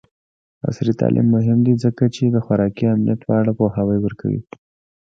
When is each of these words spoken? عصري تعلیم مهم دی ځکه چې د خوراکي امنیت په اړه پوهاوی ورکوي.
عصري 0.67 0.93
تعلیم 1.01 1.27
مهم 1.35 1.59
دی 1.65 1.73
ځکه 1.83 2.03
چې 2.15 2.23
د 2.27 2.35
خوراکي 2.45 2.85
امنیت 2.93 3.19
په 3.27 3.31
اړه 3.39 3.51
پوهاوی 3.57 3.97
ورکوي. 4.01 4.41